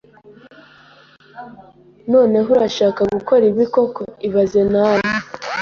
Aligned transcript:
Noneho, 2.11 2.49
urashaka 2.55 3.01
gukora 3.13 3.43
ibi 3.51 3.65
koko 3.73 4.01
ibaze 4.27 4.61
nawe 4.71 4.95
koko 5.07 5.35